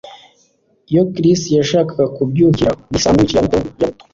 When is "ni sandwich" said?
2.89-3.33